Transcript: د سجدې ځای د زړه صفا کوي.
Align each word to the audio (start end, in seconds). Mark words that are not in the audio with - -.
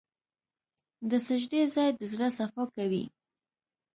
د 1.09 1.11
سجدې 1.27 1.61
ځای 1.75 1.89
د 1.99 2.01
زړه 2.11 2.27
صفا 2.37 2.63
کوي. 2.75 3.05